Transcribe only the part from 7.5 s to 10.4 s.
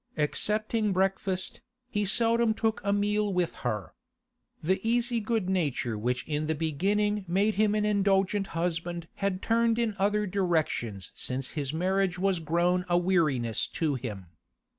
him an indulgent husband had turned in other